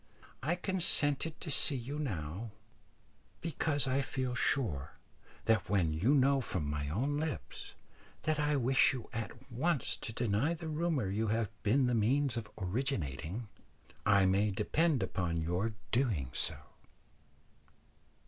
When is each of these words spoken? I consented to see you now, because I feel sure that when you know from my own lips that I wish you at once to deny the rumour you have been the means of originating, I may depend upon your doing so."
I 0.41 0.55
consented 0.55 1.39
to 1.41 1.51
see 1.51 1.75
you 1.75 1.99
now, 1.99 2.49
because 3.39 3.85
I 3.87 4.01
feel 4.01 4.33
sure 4.33 4.93
that 5.45 5.69
when 5.69 5.93
you 5.93 6.15
know 6.15 6.41
from 6.41 6.67
my 6.67 6.89
own 6.89 7.19
lips 7.19 7.75
that 8.23 8.39
I 8.39 8.55
wish 8.55 8.93
you 8.93 9.11
at 9.13 9.51
once 9.51 9.95
to 9.97 10.11
deny 10.11 10.55
the 10.55 10.69
rumour 10.69 11.11
you 11.11 11.27
have 11.27 11.51
been 11.61 11.85
the 11.85 11.93
means 11.93 12.35
of 12.35 12.49
originating, 12.57 13.47
I 14.03 14.25
may 14.25 14.49
depend 14.49 15.03
upon 15.03 15.39
your 15.43 15.75
doing 15.91 16.31
so." 16.33 16.57